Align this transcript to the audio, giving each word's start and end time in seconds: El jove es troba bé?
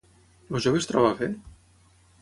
El 0.55 0.63
jove 0.67 0.81
es 0.85 0.89
troba 0.93 1.13
bé? 1.21 1.31